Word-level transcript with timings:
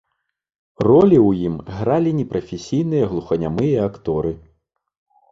Ролі 0.87 1.17
ў 1.27 1.49
ім 1.49 1.55
гралі 1.75 2.13
непрафесійныя 2.19 3.09
глуханямыя 3.11 3.77
акторы. 3.91 4.33